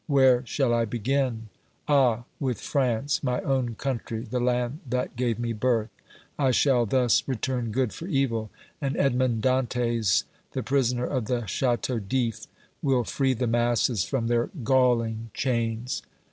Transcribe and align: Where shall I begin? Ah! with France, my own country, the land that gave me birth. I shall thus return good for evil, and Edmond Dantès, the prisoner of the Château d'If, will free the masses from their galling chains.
Where 0.07 0.43
shall 0.47 0.73
I 0.73 0.85
begin? 0.85 1.49
Ah! 1.87 2.23
with 2.39 2.59
France, 2.59 3.21
my 3.23 3.39
own 3.41 3.75
country, 3.75 4.23
the 4.23 4.39
land 4.39 4.79
that 4.89 5.15
gave 5.15 5.37
me 5.37 5.53
birth. 5.53 5.91
I 6.39 6.49
shall 6.49 6.87
thus 6.87 7.21
return 7.27 7.69
good 7.71 7.93
for 7.93 8.07
evil, 8.07 8.49
and 8.81 8.97
Edmond 8.97 9.43
Dantès, 9.43 10.23
the 10.53 10.63
prisoner 10.63 11.05
of 11.05 11.25
the 11.25 11.41
Château 11.41 11.99
d'If, 12.07 12.47
will 12.81 13.03
free 13.03 13.35
the 13.35 13.45
masses 13.45 14.03
from 14.03 14.25
their 14.25 14.49
galling 14.63 15.29
chains. 15.35 16.01